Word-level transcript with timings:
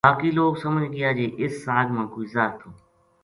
باقی 0.07 0.29
لوک 0.37 0.53
سمجھ 0.63 0.89
گیا 0.95 1.09
جے 1.17 1.25
اس 1.41 1.53
ساگ 1.65 1.87
ما 1.95 2.03
کوئی 2.13 2.25
زہر 2.33 2.51
تھو 2.59 2.69